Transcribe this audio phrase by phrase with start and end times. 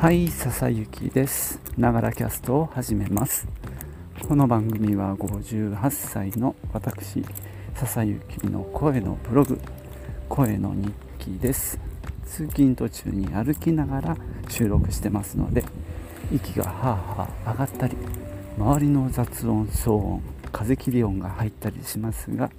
[0.00, 1.60] はい笹雪です。
[1.76, 3.46] ながらキャストを始めます。
[4.26, 7.22] この番組は58歳の私
[7.74, 9.60] 笹雪の声のブログ。
[10.30, 11.78] 声の日記です。
[12.24, 14.16] 通勤途中に歩きながら
[14.48, 15.62] 収録してますので
[16.32, 17.94] 息がはあはあ上がったり
[18.56, 22.50] 周りの雑音騒音風切り音が入ったりしますが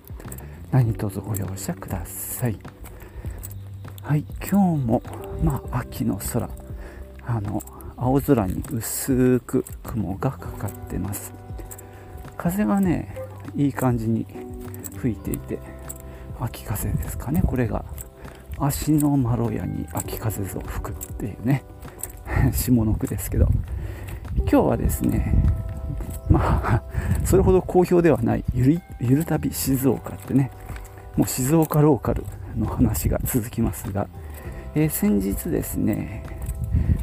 [0.70, 2.60] 何卒ご容赦ください。
[4.04, 5.02] はい今日も
[5.44, 6.61] まあ秋の空。
[7.26, 7.62] あの
[7.98, 11.34] 青空に薄く雲がかかってます。
[12.38, 13.16] 風がね
[13.56, 14.26] いい感じに
[14.98, 15.60] 吹いていて
[16.40, 17.86] 秋風ですかねこれが。
[18.60, 21.64] 足のまろやに秋風ぞ吹くっていうね
[22.54, 23.48] 下の句ですけど。
[24.40, 25.44] 今日はですね
[26.30, 26.84] まあ
[27.26, 30.52] それほど好評ではないゆるゆる旅静岡ってね
[31.16, 32.24] もう静岡ローカル
[32.58, 34.08] の話が続きますが、
[34.76, 36.24] えー、先日ですね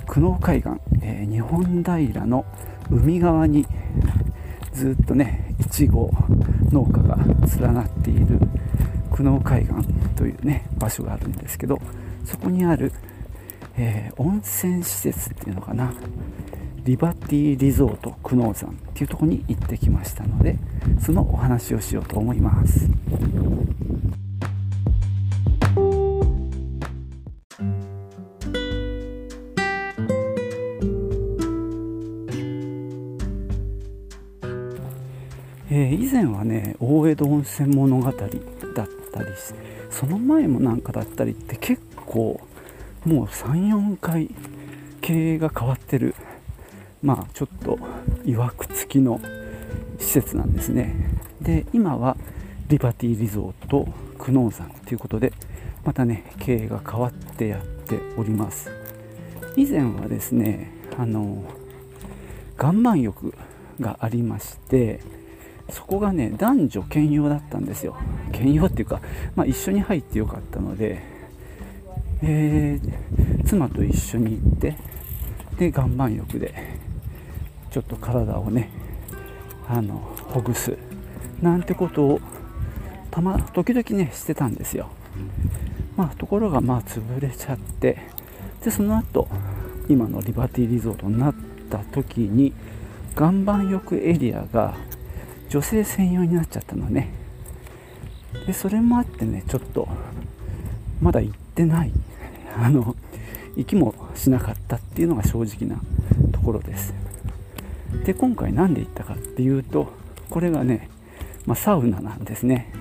[0.06, 2.44] 久能海岸、えー、日本平の
[2.90, 3.66] 海側に
[4.72, 6.10] ずっとねいちご
[6.70, 7.16] 農家が
[7.60, 8.38] 連なっている
[9.10, 9.74] 久能海岸
[10.16, 11.80] というね場所があるんですけど
[12.24, 12.92] そこにある、
[13.76, 15.92] えー、温泉施設っていうのかな
[16.84, 20.56] リバティリゾート久能山っていうとこに行ってきましたので
[21.00, 22.88] そのお話をしようと思います。
[36.80, 38.18] 大江戸温泉物語だっ
[39.12, 39.28] たり
[39.90, 42.40] その前もなんかだったりって結構
[43.04, 44.30] もう34回
[45.00, 46.14] 経営が変わってる。
[47.02, 47.78] まあちょっと
[48.24, 49.20] いわくつきの
[49.98, 50.94] 施設なんですね。
[51.40, 52.16] で今は
[52.68, 55.32] リバティリゾート久能山ということで
[55.84, 58.70] またね経営が変わってやっております。
[59.56, 61.44] 以前はですねあの
[62.58, 63.34] 岩盤浴
[63.80, 65.00] がありまして
[65.70, 67.96] そこがね男女兼用だったんですよ。
[68.32, 69.00] 兼用っていうか、
[69.34, 71.02] まあ、一緒に入ってよかったので、
[72.22, 74.76] えー、妻と一緒に行って
[75.58, 76.54] で岩盤浴で
[77.70, 78.70] ちょっと体をね
[79.68, 79.94] あの
[80.28, 80.76] ほぐす
[81.42, 82.20] なんてことを
[83.10, 84.88] たま時々ねしてたんですよ。
[85.96, 87.98] まあところがまあ潰れちゃって
[88.64, 89.28] でその後
[89.88, 91.34] 今のリバティリゾートになっ
[91.70, 92.52] た時に
[93.16, 94.74] 岩盤浴エリアが
[95.48, 97.10] 女性専用になっちゃったのね。
[98.46, 99.88] でそれもあってねちょっと
[101.00, 101.92] まだ行ってない。
[102.56, 102.96] あの
[103.56, 105.80] 行きもしなかったっていうのが正直な
[106.32, 106.94] ところです。
[108.04, 109.88] で今回何で行ったかっていうと
[110.30, 110.88] これがね、
[111.46, 112.72] まあ、サウナなんですね。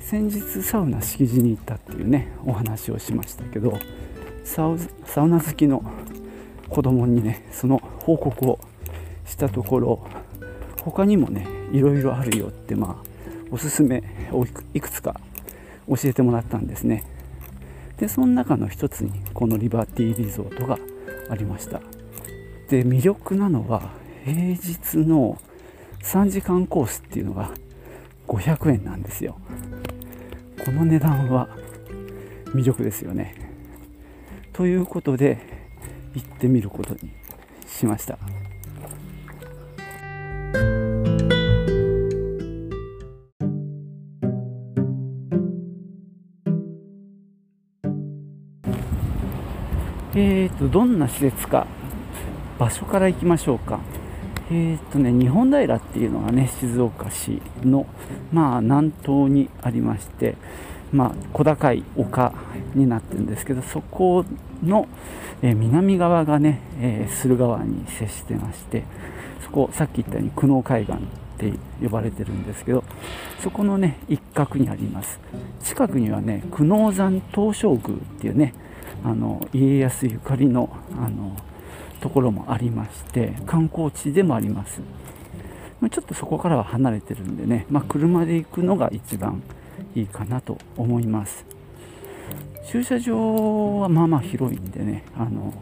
[0.00, 3.76] 先日サウナ敷地に行ったっていうねお話をしましたけど
[4.44, 5.82] サウナ好きの
[6.68, 8.60] 子供にねその報告を
[9.24, 10.06] したところ
[10.86, 13.06] 他にもねいろいろあるよってまあ
[13.50, 15.20] おすすめをいくつか
[15.88, 17.04] 教えてもらったんですね。
[17.98, 20.78] でその中の一つにこのリバティリゾートが
[21.28, 21.80] ありました。
[22.68, 23.90] で魅力なのは
[24.24, 25.40] 平日の
[26.02, 27.50] 3時間コースっていうのが
[28.28, 29.36] 500円なんですよ。
[30.64, 31.48] この値段は
[32.54, 33.34] 魅力ですよね。
[34.52, 35.38] ということで
[36.14, 37.10] 行ってみることに
[37.66, 38.18] しました。
[50.60, 51.66] どんな施設か
[52.58, 53.78] 場所から行きましょうか。
[54.50, 57.84] えーとね、日本平っていうのがね静岡市の、
[58.32, 60.36] まあ、南東にありまして、
[60.92, 62.32] まあ、小高い丘
[62.74, 64.24] になってるんですけどそこ
[64.64, 64.86] の、
[65.42, 68.84] えー、南側がね、えー、駿河湾に接してまして
[69.42, 70.96] そこさっき言ったように久能海岸っ
[71.38, 71.52] て
[71.82, 72.84] 呼ばれてるんですけど
[73.40, 75.18] そこのね一角にあります。
[75.60, 78.54] 近くにはね久能山東照宮っていうね
[79.04, 81.36] あの家康ゆかりのあの
[82.00, 84.80] ところもありまして観光地でもあります。
[85.90, 89.42] ちょっとそこからは離れてるんでね、まあ、車で行くのが一番
[89.94, 91.44] いいかなと思います。
[92.66, 95.52] 駐車場はまあまあ広いんでねあの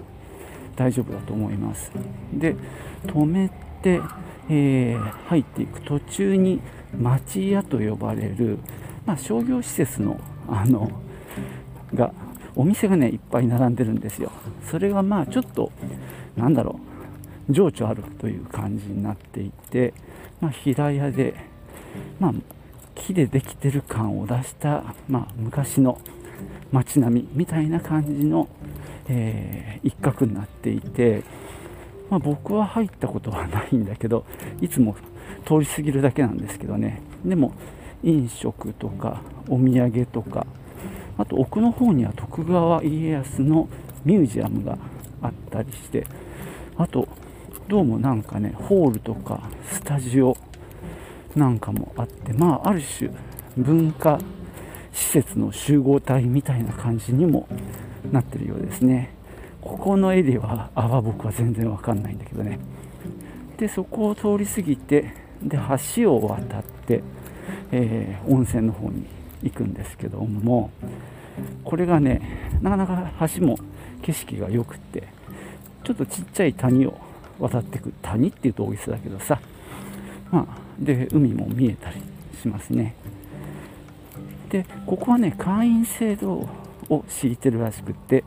[0.76, 1.90] 大丈夫だと思います。
[2.32, 2.56] で
[3.06, 3.50] 止め
[3.82, 4.00] て、
[4.48, 6.60] えー、入っていく途中に
[6.98, 8.58] 町屋と呼ばれる、
[9.04, 10.90] まあ、商業施設のあの
[11.94, 12.12] が
[12.56, 14.30] お店がねいっぱい並んでるんですよ。
[14.70, 15.70] それがまあちょっと
[16.36, 16.94] なんだろう。
[17.50, 19.92] 情緒あるという感じになっていて、
[20.40, 21.34] まあ、平屋で、
[22.18, 22.34] まあ、
[22.94, 26.00] 木でできてる感を出した、まあ、昔の
[26.72, 28.48] 街並みみたいな感じの、
[29.08, 31.22] えー、一角になっていて、
[32.10, 34.24] まあ、僕は入ったことはないんだけど
[34.60, 34.96] いつも
[35.46, 37.02] 通り過ぎるだけなんですけどね。
[37.24, 37.52] でも
[38.02, 40.46] 飲食とかお土産とか
[41.16, 43.68] あと奥の方には徳川家康の
[44.04, 44.76] ミュージアムが
[45.22, 46.06] あったりして
[46.76, 47.08] あと
[47.68, 50.36] どうもなんかねホールとかスタジオ
[51.34, 53.10] なんかもあってまあある種
[53.56, 54.18] 文化
[54.92, 57.48] 施設の集合体みたいな感じにも
[58.12, 59.12] なってるようですね。
[59.60, 62.58] ここのエリアはは僕は全然わかんないんだけどね。
[63.56, 65.58] でそこを通り過ぎてで
[65.96, 67.02] 橋を渡って、
[67.72, 69.06] えー、温泉の方に
[69.44, 70.70] 行くんですけども
[71.64, 73.58] これがねなかなか橋も
[74.02, 75.08] 景色が良くって
[75.84, 76.98] ちょっとちっちゃい谷を
[77.38, 79.40] 渡ってく谷っていうと大げさだけどさ
[80.30, 82.00] まあで海も見えたり
[82.40, 82.94] しますね。
[84.50, 86.48] でここはね会員制度
[86.88, 88.24] を敷いてるらしくって、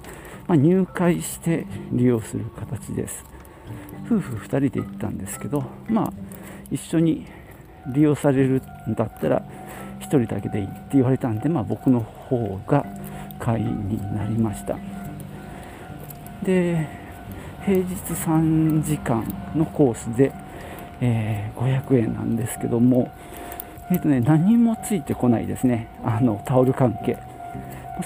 [0.48, 3.26] まあ、入会して利用する形です。
[4.06, 6.14] 夫婦2人で行ったんですけどまあ
[6.72, 7.26] 一緒に
[7.94, 9.44] 利用されるんだったら
[10.00, 12.86] 1人だけでいいって言われたんで、まあ、僕の方が
[13.40, 14.78] 会員になりました。
[16.44, 16.88] で
[17.66, 20.32] 平日3時間のコースで、
[21.02, 23.12] えー、500円なんですけども、
[23.92, 25.88] えーとね、何もついてこないですね。
[26.04, 27.18] あのタオル関係。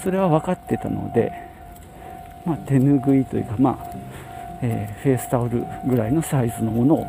[0.02, 1.32] それは分かってたので、
[2.46, 3.92] まあ、手ぬぐいというか、まあ
[4.64, 7.08] えー、フェイスタオルぐらいのサイズのものを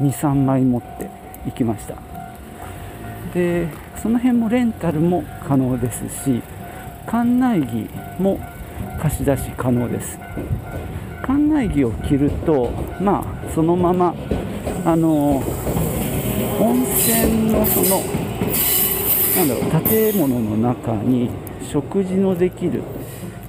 [0.00, 1.10] 23枚持って
[1.44, 2.07] 行きました。
[3.32, 3.68] で
[4.02, 6.42] その辺もレンタルも可能ですし
[7.06, 7.88] 館内着
[8.20, 8.40] も
[9.00, 10.18] 貸し出し可能です。
[11.22, 12.70] 館内着を着ると
[13.00, 14.14] まあそのまま
[14.84, 15.42] あの
[16.60, 18.00] 温泉のその
[19.36, 21.30] なんだろう建物の中に
[21.62, 22.82] 食事のできる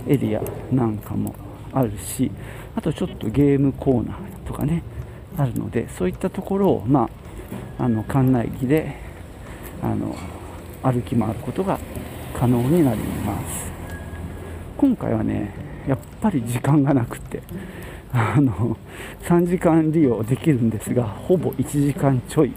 [0.07, 0.41] エリア
[0.71, 1.33] なんかも
[1.73, 2.29] あるし
[2.75, 4.83] あとちょっとゲームコーナーとかね
[5.37, 7.09] あるのでそういったところを、ま
[7.79, 9.08] あ、あの館内着で
[9.81, 10.15] あの
[10.83, 11.79] 歩き回ることが
[12.33, 13.71] 可能になります。
[14.77, 15.53] 今回はね
[15.87, 17.41] やっぱり時間がなくて
[18.13, 18.77] あの
[19.23, 22.53] 3時間利用できるんですがほぼ1時間ちょい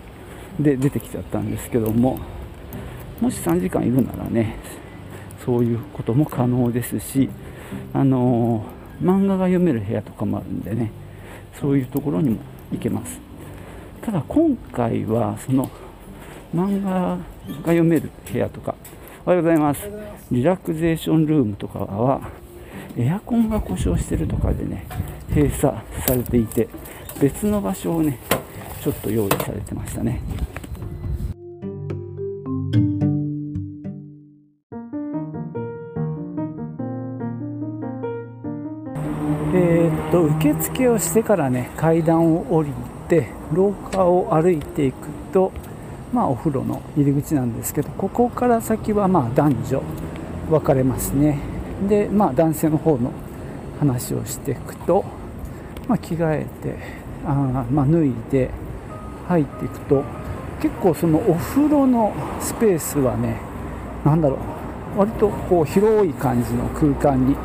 [0.60, 2.18] で出てきちゃったんですけども
[3.20, 4.56] もし3時間いるならね
[5.44, 7.28] そういうことも可能ですし
[7.92, 8.64] あの
[9.02, 10.92] 漫画が読める部屋とかもあるんでね
[11.60, 12.38] そういうところにも
[12.70, 13.20] 行けます。
[14.00, 15.70] ただ今回はその
[16.54, 17.18] 漫画が
[17.64, 18.74] 読める部屋とか。
[19.24, 19.88] おはようございます。
[20.30, 22.20] リラクゼーションルームとかは
[22.96, 24.86] エアコンが故障してるとかでね
[25.28, 25.76] 閉鎖
[26.06, 26.68] されていて
[27.20, 28.18] 別の場所をね
[28.82, 30.20] ちょっと用意されてましたね。
[39.54, 42.70] えー、っと受付をしてからね階段を降り
[43.08, 45.52] て廊下を歩いていくと
[46.12, 49.82] まあお風呂の入り口なんですけどここから先はま男女
[50.50, 51.38] 分かれますね。
[51.88, 53.10] でまあ男性の方の
[53.80, 55.04] 話をしていくと、
[55.88, 57.34] まあ、着替えてあ
[57.70, 58.50] まあ、脱いで
[59.28, 60.02] 入っていくと
[60.60, 63.40] 結構そのお風呂のスペースはね
[64.04, 64.38] 何だろ
[64.96, 67.36] う割とこう広い感じの空間に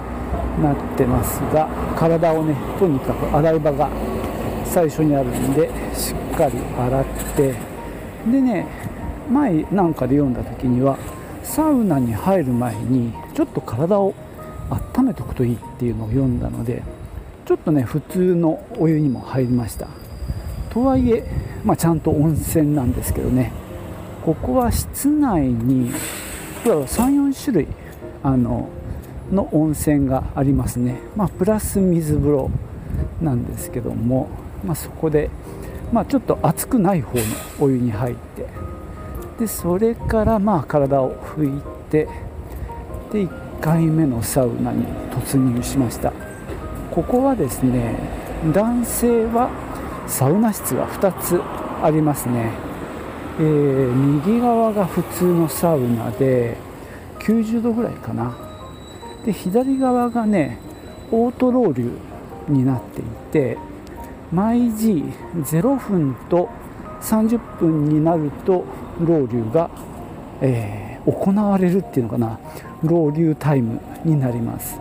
[0.62, 3.90] なってますが体をねとにかく洗い場が
[4.66, 7.77] 最初にあるんでしっかり洗って
[8.32, 8.68] でね
[9.32, 10.98] 前なんかで読んだ時には
[11.44, 14.14] サウナに入る前にちょっと体を
[14.96, 16.84] 温めておくといいっていうのを読んだので
[17.46, 19.88] ちょっとね普通のお湯にも入りました。
[20.70, 21.24] とはいえ、
[21.64, 23.52] まあ、ちゃんと温泉なんですけどね。
[24.24, 25.90] ここは室内に
[26.66, 27.68] 34種類
[28.22, 28.68] あの
[29.32, 32.52] の温泉がありますね、まあ、プラス水風呂
[33.22, 34.30] なんですけども、
[34.66, 35.30] まあ、そこで、
[35.92, 37.24] まあ、ちょっと熱くない方の
[37.60, 38.46] お湯に入って
[39.40, 42.08] でそれからまあ体を拭いて
[43.12, 46.12] で1回目のサウナに突入しました。
[46.92, 47.96] ここはですね
[48.54, 49.50] 男性は
[50.08, 51.42] サウナ室が2つ
[51.84, 52.52] ありますね、
[53.40, 56.58] えー、右側が普通のサウナで
[57.20, 58.36] 90度ぐらいかな。
[59.26, 60.58] で左側がね
[61.12, 61.92] オートロウリュ
[62.52, 63.58] になっていて
[64.32, 65.04] 毎時
[65.36, 66.50] 0分と
[67.02, 68.66] 30分になると
[69.00, 69.70] ロウリュが、
[70.42, 72.40] えー、行われるっていうのかな。
[72.84, 74.80] ロウリュタイムになります。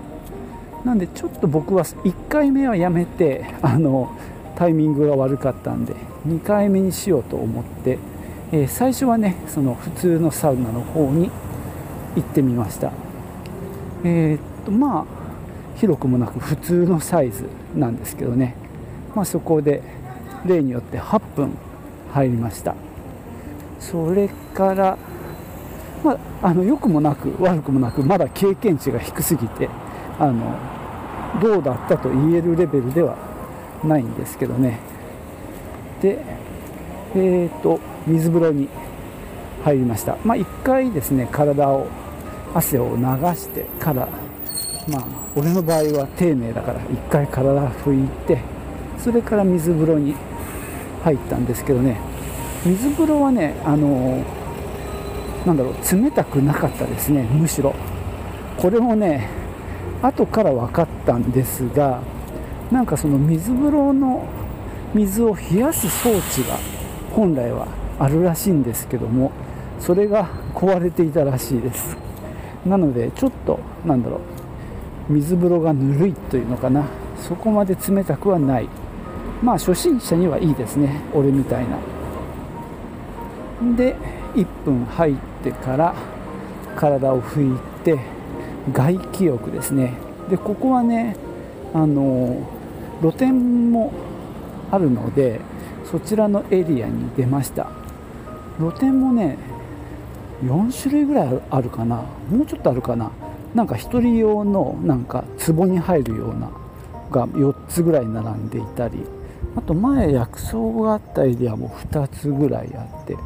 [0.85, 4.13] なんでちょっと僕は1回目はやめてあの
[4.55, 5.95] タイミングが悪かったんで
[6.29, 7.99] 2回目にしようと思って、
[8.53, 11.31] えー、最初はねその普通のサウナの方に
[12.15, 12.93] 行ってみました。
[14.05, 15.05] えー、っとまあ
[15.77, 18.55] 広くもなく普通のサイズなんですけどね、
[19.17, 19.83] まあ、そこで
[20.45, 21.59] 例によって8分
[22.13, 22.77] 入りました。
[23.81, 24.99] それから
[26.05, 29.69] まあ、あの良くもなく悪くもなくまだ経験値が低すぎて
[30.21, 30.57] あの
[31.41, 33.17] どうだったと言えるレベルでは
[33.83, 34.79] ないんですけどね。
[36.01, 36.23] で
[37.15, 38.69] えーと、水風呂に
[39.65, 41.87] 入りました、まあ、1回ですね体を
[42.55, 43.03] 汗を流
[43.35, 44.07] してから
[44.87, 45.05] まあ
[45.35, 48.56] 俺の場合は丁寧だから1回体拭いて
[48.99, 50.15] それから水風呂に
[51.05, 52.01] 入ったんですけどね。
[52.65, 54.25] 水風呂はねあの
[55.47, 57.75] なんだろう冷たくなかったですねむしろ。
[58.57, 59.29] これもね
[60.03, 62.03] 後から分かったんですが
[62.73, 64.27] なんかその水風呂の
[64.95, 66.59] 水を冷やす装置が
[67.15, 69.31] 本来はあるらしいんですけども
[69.79, 71.97] それが壊れていたらしいです。
[72.67, 74.21] なのでちょっとなんだろ
[75.09, 76.87] う水風呂がぬるいというのかな。
[77.17, 78.69] そこまで冷たくはない。
[79.43, 81.01] まあ初心者にはいいですね。
[81.15, 81.77] 俺みたいな。
[83.77, 83.97] で
[84.35, 85.95] 1分入ってから
[86.77, 87.99] 体を拭いて
[88.73, 89.95] 外気浴ですね。
[90.29, 91.17] でここはね
[91.73, 92.39] あの
[93.01, 93.93] 露店も
[94.71, 95.41] あるので
[95.91, 97.69] そちらのエリアに出ました。
[98.59, 99.39] 露店もね
[100.45, 102.03] 4種類ぐらいあるかな。
[102.31, 103.11] もうちょっとあるかな。
[103.55, 106.51] なんか1人用のなんか壺に入るような
[107.11, 108.99] が4つぐらい並んでいたり。
[109.57, 113.17] あと前薬草があったエリアも2つぐらいあって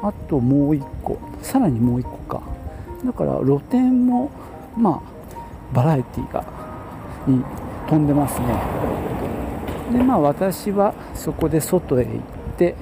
[0.00, 2.42] あともう1個さらにもう1個か。
[3.04, 4.30] だから露店も
[4.76, 6.44] まあバラエティが
[7.26, 7.42] に
[7.88, 8.46] 飛んでますね。
[9.92, 12.16] でまあ私はそこで外へ行っ
[12.56, 12.74] て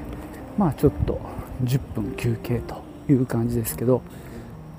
[0.58, 1.18] まあちょっと
[1.64, 4.02] 10分休憩という感じですけど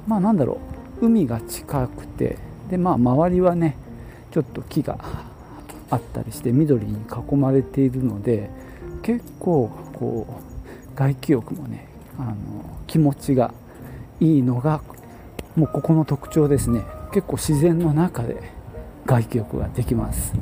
[0.07, 0.59] まあなんだろ
[1.01, 1.05] う。
[1.05, 2.37] 海が近くて
[2.69, 3.77] でまあ周りはね
[4.31, 4.97] ちょっと木が
[5.89, 8.49] あったりして緑に囲まれているので
[9.01, 12.35] 結構こう外気浴もねあの
[12.87, 13.53] 気持ちが
[14.19, 14.81] いいのが
[15.55, 16.83] もうここの特徴ですね。
[17.11, 18.51] 結構自然の中で
[19.05, 20.33] 外気浴ができます。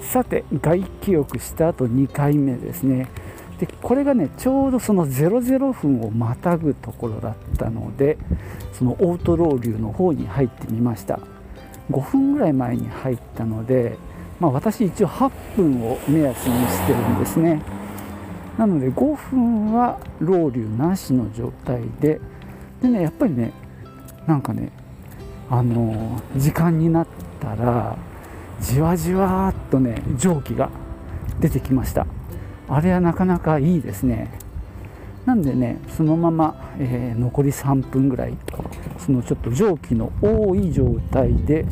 [0.00, 3.08] さて外気浴した後2回目ですね。
[3.60, 8.16] でこれがねちょうどその00分をまたぐところだったので
[8.72, 11.20] そのオートロウリュの方に入ってみました。
[11.90, 13.98] 5分ぐらい前に入ったので、
[14.38, 17.60] まあ、私一応8分を目安にしてるんですね。
[18.56, 22.20] なので5分はロウリュなしの状態で
[22.80, 23.52] でねやっぱりね
[24.26, 24.70] なんかね
[25.50, 27.06] あの時間になっ
[27.40, 27.96] たら
[28.60, 30.70] じわじわっとね蒸気が
[31.40, 32.06] 出てきました。
[32.70, 34.30] あれはなかなかいいですね。
[35.26, 38.36] なんでねそのまま、えー、残り3分ぐらい
[38.98, 41.66] そのちょっと蒸気の多い状態で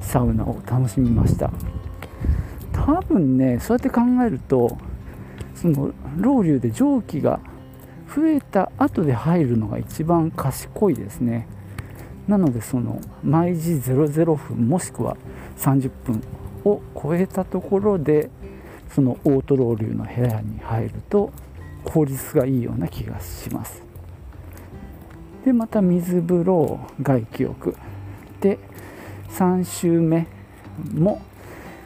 [0.00, 1.52] サウナを楽しみました。
[2.72, 4.76] 多分ねそうやって考えると
[5.54, 7.40] そのロウリュで蒸気が
[8.14, 11.46] 増えた後で入るのが一番賢いですね。
[12.26, 15.16] なのでその毎時00分もしくは
[15.58, 16.22] 30分
[16.64, 18.30] を超えたところで
[18.94, 21.32] そのオートロウリュの部屋に入ると
[21.84, 23.82] 効率がいいような気がします。
[25.44, 27.74] でまた水風呂外気浴。
[28.40, 28.58] で
[29.30, 30.26] 3週目
[30.94, 31.22] も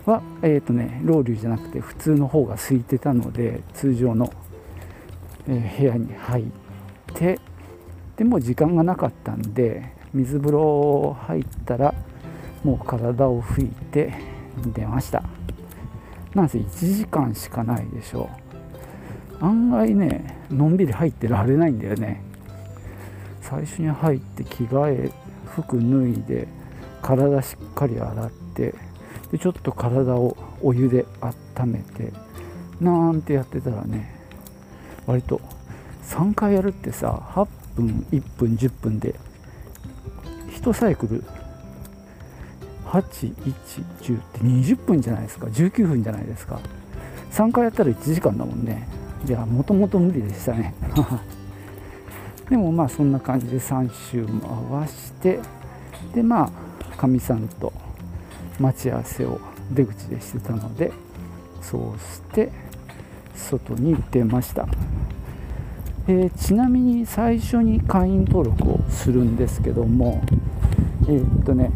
[0.06, 4.32] はえっ、ー、とねロウリュじゃなくて普通の方が空いてたので通常の、
[5.48, 6.44] え部屋に入っ
[7.14, 7.38] て
[8.16, 11.94] でも時間がなかったんで水風呂入ったら
[12.62, 14.14] もう体を拭いて
[14.74, 15.22] 出ました。
[16.34, 18.28] なんせ1時間しかないでしょ。
[19.40, 22.22] う案外ねのんびり入ってられないんだよね。
[23.40, 25.12] 最初に入って着替え
[25.46, 26.48] 服脱いで
[27.02, 28.74] 体しっかり洗って
[29.30, 31.04] でちょっと体をお湯で
[31.58, 32.12] 温めて
[32.80, 34.14] なんてやってたらね
[35.06, 35.40] 割と
[36.02, 39.14] 3回やるってさ8分1分10分で
[40.50, 41.24] 1サイクル
[43.00, 45.46] 8110って20分じゃないですか。
[45.46, 46.60] 19分じゃないですか。
[47.32, 48.86] 3回やったら1時間だもんね。
[49.24, 50.74] じゃあもともと無理でしたね。
[52.48, 55.40] でもまあそんな感じで3周回して
[56.14, 56.50] でま
[56.92, 57.72] あかみさんと
[58.60, 59.40] 待ち合わせを
[59.72, 60.92] 出口でしてたので
[61.62, 62.52] そうして
[63.34, 64.68] 外に出ました、
[66.06, 70.22] えー、ちなみに最初に会員登録をするんですけども
[71.08, 71.70] えー、っとね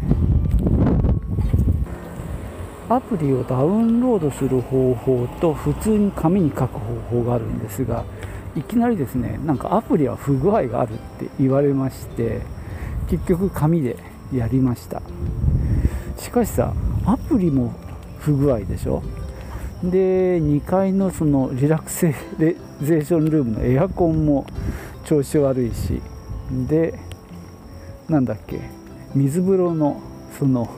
[2.89, 8.03] アプリをダウンロードする方法と普通に紙に書く方法があるんですが
[8.55, 12.41] いきなりですねなんかアプリは不具合があるって言われまして
[13.07, 13.95] 結局紙で
[14.33, 15.01] やりました。
[16.17, 16.73] しかしさ
[17.05, 17.73] アプリも
[18.19, 19.01] 不具合でしょ？
[19.83, 22.55] で2階のそのリラクセー
[23.05, 24.45] ションルームのエアコンも
[25.05, 26.01] 調子悪いし。
[26.67, 26.99] で
[28.09, 28.59] なんだっけ？
[29.15, 30.01] 水風呂の
[30.37, 30.69] その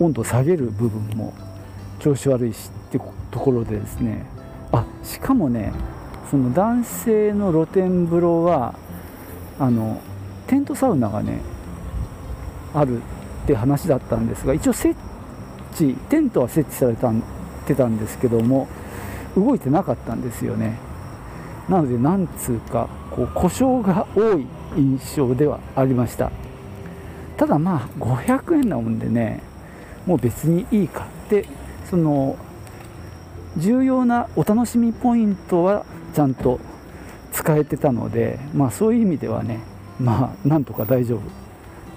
[0.00, 1.32] 温度を下げる部分も
[1.98, 4.24] 調子悪いしってところでですね。
[4.72, 5.72] あしかもね
[6.30, 8.74] その男性の露天風呂は
[9.58, 10.00] あの
[10.46, 11.40] テントサウナがね
[12.74, 14.98] あるって話だったんですが一応設
[15.74, 17.12] 置テントは設置された
[17.66, 18.68] てたんですけども
[19.36, 20.78] 動いてなかったんですよね。
[21.68, 24.46] なのでなんつうかこう故障が多い
[24.76, 26.30] 印象ではありました。
[27.36, 29.42] ただまあ500円なもんでね
[30.06, 31.46] もう別にいいかって
[31.88, 32.36] その
[33.56, 36.60] 重要なお楽しみポイントはちゃんと
[37.32, 39.60] 使えてたのでまあそういう意味ではね
[39.98, 41.20] まあなんとか大丈夫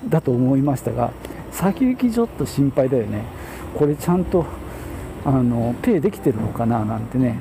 [0.09, 1.11] だと思いましたが
[1.51, 3.23] 先行きちょっと心配だよね。
[3.75, 4.45] これちゃんと
[5.25, 7.39] あのペイできてるのかななんてね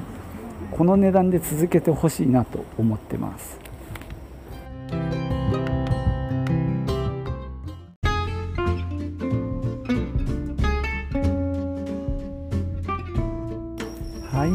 [0.71, 3.66] この値段で続けてほしいなと思ってます。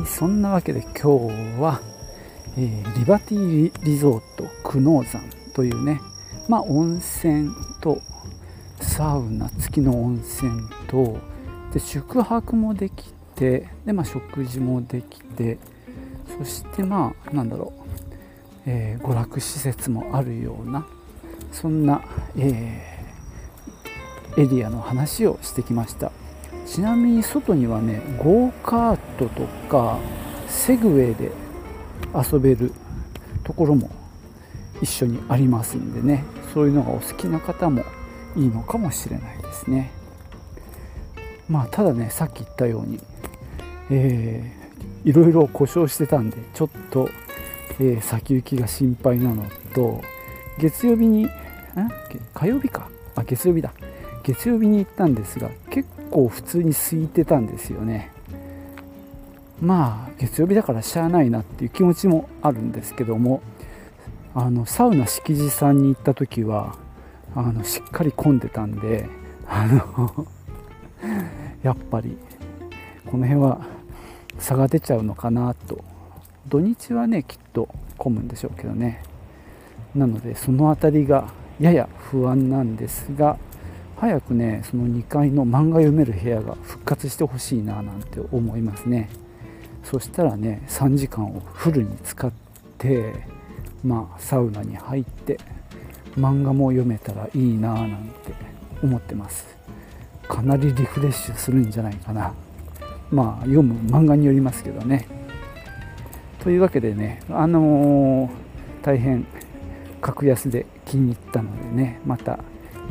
[0.01, 1.81] いそんなわけで今日は、
[2.57, 5.21] えー、リバティリゾート久能山
[5.53, 6.01] というね
[6.47, 8.01] まあ温泉と
[8.79, 11.17] サウナ付きの温泉と
[11.73, 15.57] で宿泊もできてで、まあ、食事もできて
[16.37, 17.89] そしてまあなんだろう、
[18.65, 20.85] えー、娯楽施設もあるような
[21.51, 22.01] そんな、
[22.37, 26.11] えー、エリアの話をしてきました。
[26.65, 29.99] ちなみに外にはねゴーカートとか
[30.47, 31.31] セグウェイで
[32.15, 32.71] 遊べる
[33.43, 33.89] ところも
[34.81, 36.23] 一緒にありますんでね。
[36.53, 37.83] そういうのがお好きな方も
[38.35, 39.91] いいのかもしれないですね。
[41.49, 42.99] まあただねさっき言ったように、
[43.89, 47.09] えー、いろいろ故障してたんでちょっと、
[47.79, 50.01] えー、先行きが心配なのと
[50.57, 51.29] 月曜日に
[52.33, 52.89] 火曜日か。
[53.15, 53.73] あ月曜日だ。
[54.23, 55.49] 月曜日に行ったんですが
[56.11, 58.11] 構普通に空いてたんですよね。
[59.61, 63.41] まあ月曜日だからしゃあないなっていう気持ちもあるんですけども
[64.33, 66.77] あのサウナ敷地さんに行った時は
[67.35, 69.07] あのしっかり混んでたんで
[69.47, 70.27] あの
[71.63, 72.17] やっぱり
[73.05, 73.61] この辺は
[74.39, 75.79] 差が出ちゃうのかなと。
[76.47, 79.03] 土日はねきっと混むんでしょうけどね。
[79.95, 83.37] なのでその辺りがやや不安なんですが
[84.01, 89.09] 早くねその2階の漫画読める部屋が復活してほしいななんて思いますね。
[89.83, 92.31] そしたらね3時間をフルに使っ
[92.79, 93.13] て
[93.83, 95.39] まあサウナに入って
[96.17, 98.33] 漫画も読めたらいいななんて
[98.81, 99.55] 思ってます。
[100.27, 102.33] かなりリフレッシュするんじゃないかな。
[103.11, 105.07] まあ読む漫画によりますけどね。
[106.39, 108.29] というわけでねあのー、
[108.81, 109.27] 大変
[110.01, 112.39] 格安で気に入ったのでねまた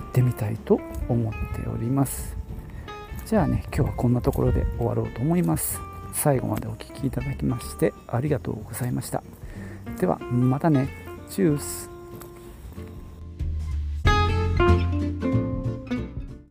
[0.01, 2.37] 行ってみたいと思っております。
[3.27, 5.81] じゃあね今日はこんなところで終わろうと思います。
[6.13, 9.23] 最後までお聴きいただきましてありがとうございました。
[9.99, 10.89] ではまたね。
[11.29, 11.90] チュース。